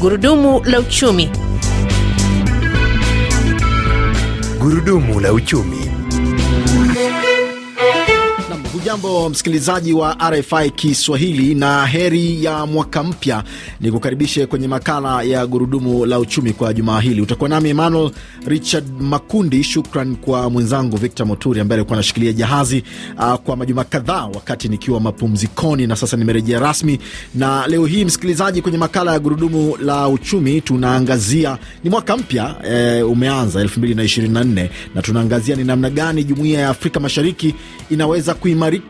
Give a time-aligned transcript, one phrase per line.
[0.00, 1.30] Gurudumu la uchumi.
[4.60, 5.77] Gurudumu la uchumi.
[9.02, 13.44] Hujambo msikilizaji wa RFI Kiswahili na heri ya mwaka mpya.
[13.80, 17.20] Ni kukaribishe kwenye makala ya gurudumu la uchumi kwa jumaa hili.
[17.20, 18.10] Utakuwa nami Emmanuel
[18.46, 19.64] Richard Makundi.
[19.64, 22.84] Shukran kwa mwenzangu Victor Moturi ambaye alikuwa anashikilia jahazi
[23.18, 26.98] uh, kwa majuma kadhaa wakati nikiwa mapumzikoni, na sasa nimerejea rasmi.
[27.34, 33.10] Na leo hii msikilizaji, kwenye makala ya gurudumu la uchumi tunaangazia ni mwaka mpya eh,
[33.10, 37.54] umeanza 2024 na tunaangazia ni namna gani jumuiya ya Afrika Mashariki
[37.90, 38.87] inaweza kuimarika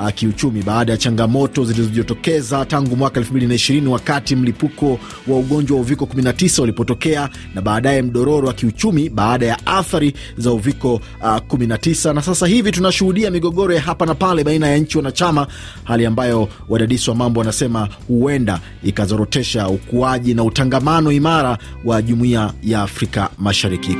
[0.00, 6.04] uh, kiuchumi baada ya changamoto zilizojitokeza tangu mwaka 2020 wakati mlipuko wa ugonjwa wa uviko
[6.04, 12.22] 19 ulipotokea na baadaye mdororo wa kiuchumi baada ya athari za uviko uh, 19, na
[12.22, 15.46] sasa hivi tunashuhudia migogoro ya hapa na pale baina ya nchi wanachama,
[15.84, 22.82] hali ambayo wadadisi wa mambo wanasema huenda ikazorotesha ukuaji na utangamano imara wa jumuiya ya
[22.82, 23.96] Afrika Mashariki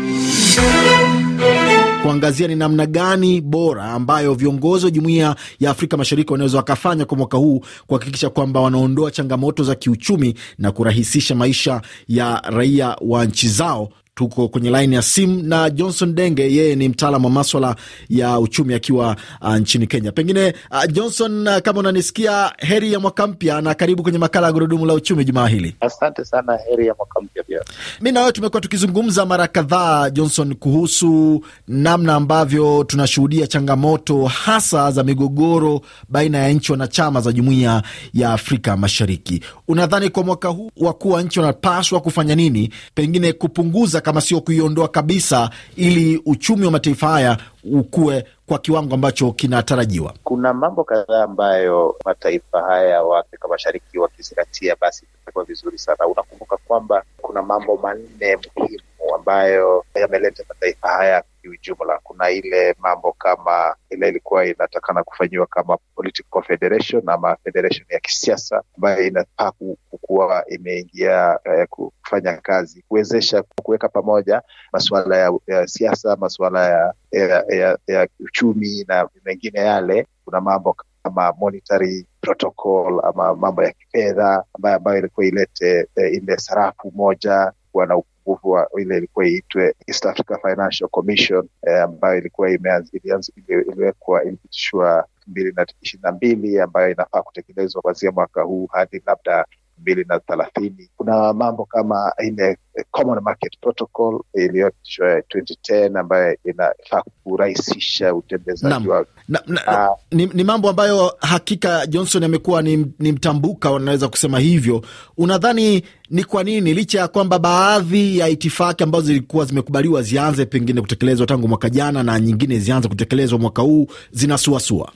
[2.07, 7.17] kuangazia ni namna gani bora ambayo viongozi wa jumuiya ya Afrika Mashariki wanaweza wakafanya kwa
[7.19, 13.49] mwaka huu kuhakikisha kwamba wanaondoa changamoto za kiuchumi na kurahisisha maisha ya raia wa nchi
[13.49, 13.89] zao.
[14.19, 17.77] Tuko kwenye laini ya simu na Johnson Denge, yeye ni mtaalam wa maswala
[18.09, 20.13] ya uchumi akiwa uh, nchini Kenya.
[20.13, 24.53] Pengine uh, Johnson, uh, kama unanisikia, heri ya mwaka mpya na karibu kwenye makala ya
[24.53, 25.77] gurudumu la uchumi jumaa hili.
[25.81, 27.61] Asante sana, heri ya mwaka mpya pia.
[28.01, 35.05] Mi na wewe tumekuwa tukizungumza mara kadhaa, Johnson, kuhusu namna ambavyo tunashuhudia changamoto hasa za
[35.05, 37.83] migogoro baina ya nchi wanachama za jumuiya
[38.15, 39.41] ya Afrika Mashariki.
[39.69, 44.89] Unadhani kwa mwaka huu wakuu wa nchi wanapaswa kufanya nini, pengine kupunguza kama sio kuiondoa
[44.89, 47.39] kabisa, ili uchumi wa mataifa haya
[47.73, 50.15] ukue kwa kiwango ambacho kinatarajiwa?
[50.25, 56.07] Kuna mambo kadhaa ambayo mataifa haya wa Afrika Mashariki wakizingatia, basi itakuwa vizuri sana.
[56.07, 62.01] Unakumbuka kwamba kuna mambo manne muhimu ambayo yameleta mataifa haya kiujumla.
[62.03, 68.63] Kuna ile mambo kama ile ilikuwa inatakana kufanyiwa kama political federation ama federation ya kisiasa
[68.77, 69.51] ambayo inafaa
[69.91, 74.43] kukuwa imeingia eh, kufanya kazi kuwezesha kuweka pamoja
[74.73, 80.07] masuala ya, ya siasa, masuala ya, ya, ya, ya uchumi na mengine yale.
[80.25, 86.39] Kuna mambo kama monetary protocol ama mambo ya kifedha ambayo ambayo ilikuwa ilete eh, ile
[86.39, 92.19] sarafu moja kuwa na upungufu wa ile ilikuwa iitwe East Africa Financial Commission eh, ambayo
[92.19, 98.67] ilikuwa iliwekwa ilipitishwa elfu mbili na ishirini na mbili ambayo inafaa kutekelezwa kuanzia mwaka huu
[98.67, 99.47] hadi labda
[99.79, 100.89] mbili na thelathini.
[100.97, 102.59] Kuna mambo kama ile
[102.91, 111.17] Common Market Protocol iliyopitishwa 2010 ambayo inafaa kurahisisha utembezaji wa uh, ni, ni mambo ambayo
[111.21, 114.83] hakika Johnson amekuwa ni, ni mtambuka, wanaweza kusema hivyo.
[115.17, 120.81] Unadhani ni kwa nini licha ya kwamba baadhi ya itifaki ambazo zilikuwa zimekubaliwa zianze pengine
[120.81, 124.93] kutekelezwa tangu mwaka jana na nyingine zianze kutekelezwa mwaka huu zinasuasua?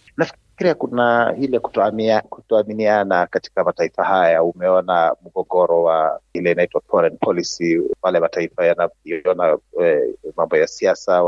[0.60, 1.59] Nafikiria kuna ile
[2.28, 4.43] kutoaminiana katika mataifa haya.
[4.43, 11.22] Umeona mgogoro wa ile inaitwa foreign policy, pale mataifa yanaviona eh, mambo ya siasa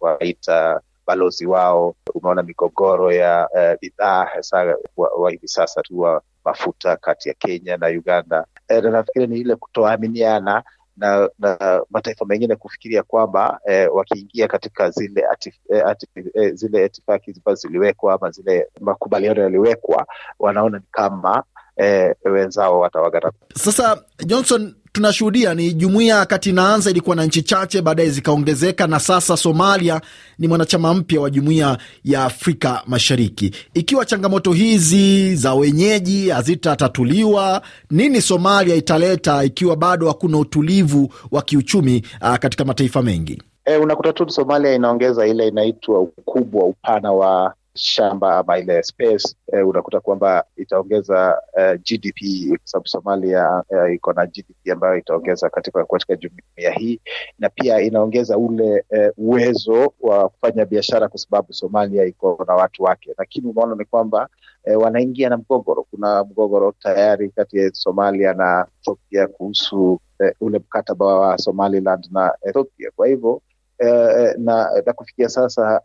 [0.00, 1.94] wanaita balozi wao.
[2.14, 3.48] Umeona migogoro ya
[3.80, 8.46] bidhaa eh, hasa wa, hivi sasa tu wa mafuta kati ya Kenya na Uganda.
[8.68, 10.62] Eh, na nafikiria ni ile kutoaminiana
[10.96, 16.84] na, na mataifa mengine kufikiria kwamba eh, wakiingia katika zile atif, eh, atif, eh, zile
[16.86, 20.06] itifaki ambazo ziliwekwa ama zile makubaliano yaliwekwa,
[20.38, 21.44] wanaona ni kama
[21.76, 23.32] eh, wenzao watawagara.
[23.54, 29.36] Sasa Johnson, tunashuhudia ni jumuiya kati inaanza ilikuwa na nchi chache, baadaye zikaongezeka, na sasa
[29.36, 30.00] Somalia
[30.38, 33.50] ni mwanachama mpya wa jumuiya ya Afrika Mashariki.
[33.74, 42.02] Ikiwa changamoto hizi za wenyeji hazitatatuliwa, nini Somalia italeta ikiwa bado hakuna utulivu wa kiuchumi
[42.22, 43.42] uh, katika mataifa mengi?
[43.64, 49.68] E, unakuta tu Somalia inaongeza ile inaitwa ukubwa, upana wa shamba ama ile space eh,
[49.68, 55.84] unakuta kwamba itaongeza eh, GDP kwa sababu Somalia eh, iko na GDP ambayo itaongeza katika
[55.84, 57.00] katika jumuiya hii,
[57.38, 62.82] na pia inaongeza ule eh, uwezo wa kufanya biashara kwa sababu Somalia iko na watu
[62.82, 64.28] wake, lakini unaona ni kwamba
[64.64, 65.82] eh, wanaingia na mgogoro.
[65.90, 72.32] Kuna mgogoro tayari kati ya Somalia na Ethiopia kuhusu eh, ule mkataba wa Somaliland na
[72.42, 73.42] Ethiopia, kwa hivyo
[73.80, 75.80] Uh, na, na kufikia sasa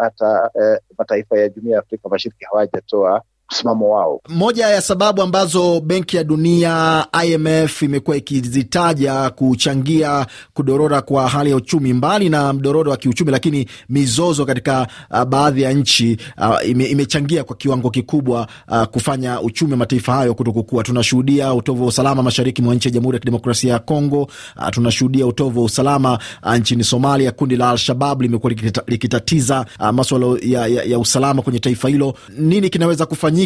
[0.00, 3.22] hata uh, uh, uh, mataifa ya jumuiya ya Afrika Mashariki hawajatoa
[3.54, 4.20] msimamo wao.
[4.28, 11.56] Moja ya sababu ambazo Benki ya Dunia, IMF, imekuwa ikizitaja kuchangia kudorora kwa hali ya
[11.56, 16.84] uchumi, mbali na mdororo wa kiuchumi, lakini mizozo katika uh, baadhi ya nchi uh, ime,
[16.84, 20.82] imechangia kwa kiwango kikubwa uh, kufanya uchumi wa mataifa hayo kutokukua.
[20.82, 24.22] Tunashuhudia utovu wa usalama mashariki mwa nchi ya Jamhuri ya Kidemokrasia ya Kongo.
[24.56, 27.32] Uh, tunashuhudia utovu wa usalama uh, nchini Somalia.
[27.32, 28.52] Kundi la Al-Shabab limekuwa
[28.86, 32.14] likitatiza uh, maswala ya, ya, ya usalama kwenye taifa hilo.
[32.38, 33.43] Nini kinaweza kufanyika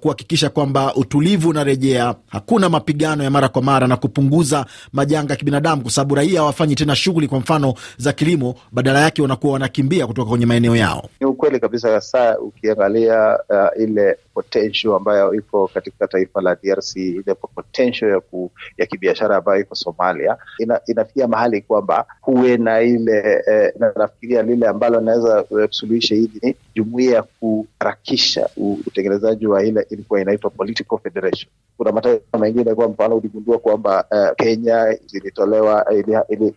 [0.00, 5.82] kuhakikisha kwamba utulivu unarejea, hakuna mapigano ya mara kwa mara na kupunguza majanga ya kibinadamu,
[5.82, 10.30] kwa sababu raia hawafanyi tena shughuli kwa mfano za kilimo, badala yake wanakuwa wanakimbia kutoka
[10.30, 11.08] kwenye maeneo yao.
[11.20, 17.34] Ni ukweli kabisa, hasa ukiangalia uh, ile potential ambayo iko katika taifa la DRC, ile
[17.54, 23.42] potential ya, ku, ya kibiashara ambayo iko Somalia ina, inafikia mahali kwamba huwe na ile
[23.46, 28.48] eh, na nafikiria lile ambalo inaweza kusuluhisha hivi ni jumuia ya kuharakisha
[28.86, 29.13] utengenezaji
[29.48, 31.50] wa ile ilikuwa inaitwa political federation.
[31.76, 35.86] Kuna mataifa mengine kwa mfano uligundua kwamba uh, Kenya zilitolewa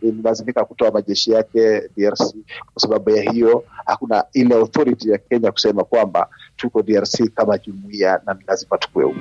[0.02, 2.36] ililazimika kutoa majeshi yake DRC.
[2.74, 8.22] Kwa sababu ya hiyo hakuna ile authority ya Kenya kusema kwamba tuko DRC kama jumuia
[8.26, 9.18] na lazima tukue huko.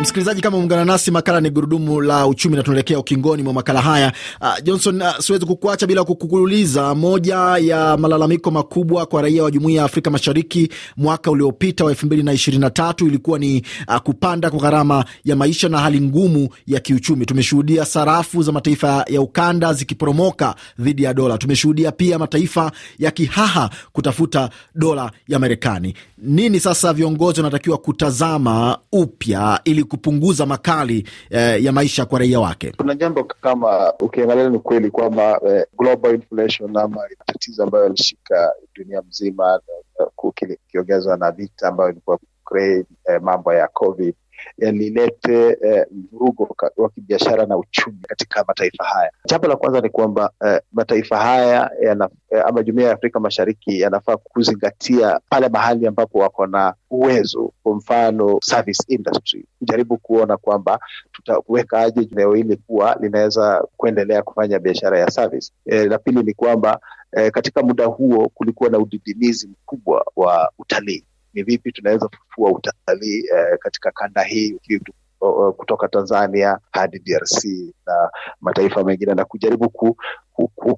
[0.00, 4.12] Msikilizaji, kama umeungana nasi, makala ni gurudumu la uchumi na tunaelekea ukingoni mwa makala haya.
[4.40, 9.78] Uh, Johnson, uh, siwezi kukuacha bila kukuuliza moja ya malalamiko makubwa kwa raia wa jumuiya
[9.78, 13.96] ya Afrika Mashariki mwaka uliopita wa elfu mbili na ishirini na tatu ilikuwa ni uh,
[13.96, 17.26] kupanda kwa gharama ya maisha na hali ngumu ya kiuchumi.
[17.26, 21.38] Tumeshuhudia sarafu za mataifa ya ukanda zikiporomoka dhidi ya dola.
[21.38, 25.94] Tumeshuhudia pia mataifa ya kihaha kutafuta dola ya Marekani.
[26.18, 29.29] Nini sasa viongozi wanatakiwa kutazama upya
[29.64, 32.72] ili kupunguza makali eh, ya maisha kwa raia wake.
[32.76, 39.02] Kuna jambo kama ukiangalia, ni kweli kwamba eh, global inflation ama tatizo ambayo alishika dunia
[39.08, 39.60] mzima
[40.22, 44.14] ukiongezwa na vita ambayo ilikuwa Ukraine, eh, mambo ya COVID
[44.58, 45.58] yalilete
[45.92, 49.10] mvurugo eh, wa kibiashara na uchumi katika mataifa haya.
[49.26, 53.80] Jambo la kwanza ni kwamba eh, mataifa haya yana, eh, ama jumuiya ya Afrika Mashariki
[53.80, 60.78] yanafaa kuzingatia pale mahali ambapo wako na uwezo, kwa mfano service industry, kujaribu kuona kwamba
[61.12, 65.52] tutaweka aje eneo hili kuwa linaweza kuendelea kufanya biashara ya service.
[65.66, 66.80] Eh, la pili ni kwamba
[67.16, 71.04] eh, katika muda huo kulikuwa na udidimizi mkubwa wa utalii
[71.34, 74.58] ni vipi tunaweza kufufua utalii eh, katika kanda hii
[75.56, 77.44] kutoka Tanzania hadi DRC
[77.86, 78.10] na
[78.40, 79.70] mataifa mengine na kujaribu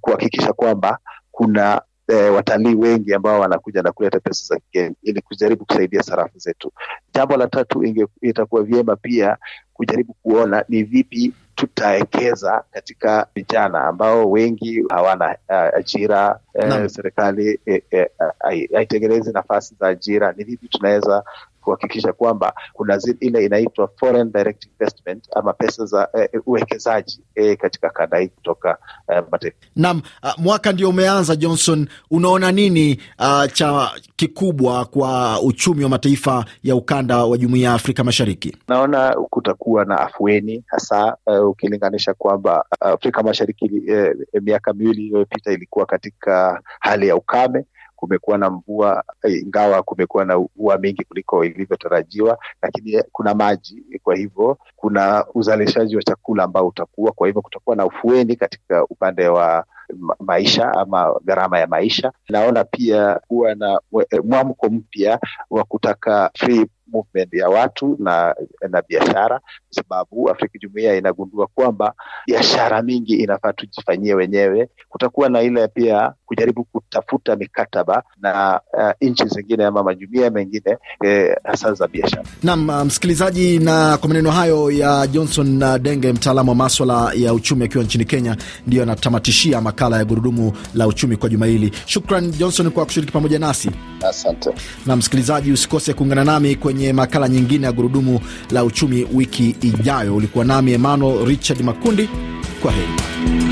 [0.01, 0.99] kuhakikisha ku, ku, kwamba
[1.31, 6.39] kuna e, watalii wengi ambao wanakuja na kuleta pesa za kigeni ili kujaribu kusaidia sarafu
[6.39, 6.73] zetu.
[7.15, 7.85] Jambo la tatu,
[8.23, 9.37] itakuwa vyema pia
[9.75, 11.33] kujaribu kuona ni vipi
[11.67, 17.61] tutawekeza katika vijana ambao wengi hawana uh, ajira uh, serikali
[18.73, 20.33] haitengenezi uh, uh, nafasi za ajira.
[20.33, 21.25] Ni vipi tunaweza
[21.63, 27.91] kuhakikisha kwamba kuna ile inaitwa foreign direct investment ama pesa za uh, uwekezaji uh, katika
[27.91, 28.79] kanda hii kutoka
[29.09, 29.57] uh, mataifa.
[29.77, 31.37] Naam, uh, mwaka ndio umeanza.
[31.37, 37.75] Johnson, unaona nini uh, cha kikubwa kwa uchumi wa mataifa ya ukanda wa jumuiya ya
[37.75, 38.57] Afrika Mashariki?
[38.69, 45.87] Naona kutakuwa na afueni hasa uh, ukilinganisha kwamba Afrika Mashariki uh, miaka miwili iliyopita ilikuwa
[45.87, 47.65] katika hali ya ukame
[48.03, 49.05] kumekuwa na mvua
[49.43, 56.03] ingawa kumekuwa na mvua mingi kuliko ilivyotarajiwa, lakini kuna maji, kwa hivyo kuna uzalishaji wa
[56.03, 59.65] chakula ambao utakuwa, kwa hivyo kutakuwa na ufueni katika upande wa
[60.21, 62.13] maisha ama gharama ya maisha.
[62.29, 63.81] Naona pia kuwa na
[64.25, 65.19] mwamko mpya
[65.51, 68.35] wa kutaka free movement ya watu na
[68.71, 71.95] na biashara, kwa sababu Afrika jumuiya inagundua kwamba
[72.27, 74.69] biashara mingi inafaa tujifanyie wenyewe.
[74.89, 81.37] Kutakuwa na ile pia kujaribu kutafuta mikataba na uh, nchi zingine ama majumuiya mengine eh,
[81.45, 82.25] hasa za biashara.
[82.43, 87.85] Naam, msikilizaji, na kwa maneno hayo ya Johnson Denge, mtaalamu wa maswala ya uchumi akiwa
[87.85, 91.73] nchini Kenya, ndiyo anatamatishia makala ya gurudumu la uchumi kwa juma hili.
[91.87, 93.71] Shukran Johnson kwa kushiriki pamoja nasi.
[94.09, 94.51] Asante.
[94.87, 98.21] Na msikilizaji, usikose kuungana nami kwenye makala nyingine ya gurudumu
[98.51, 100.17] la uchumi wiki ijayo.
[100.17, 102.09] Ulikuwa nami Emmanuel Richard Makundi.
[102.63, 103.52] Kwa heri.